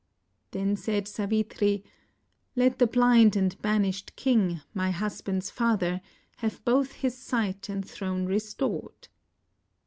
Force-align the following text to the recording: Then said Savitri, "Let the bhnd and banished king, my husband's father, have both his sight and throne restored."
Then 0.49 0.77
said 0.77 1.07
Savitri, 1.07 1.83
"Let 2.55 2.79
the 2.79 2.87
bhnd 2.87 3.35
and 3.35 3.61
banished 3.61 4.15
king, 4.15 4.61
my 4.73 4.89
husband's 4.89 5.51
father, 5.51 6.01
have 6.37 6.65
both 6.65 6.93
his 6.93 7.15
sight 7.15 7.69
and 7.69 7.85
throne 7.87 8.25
restored." 8.25 9.09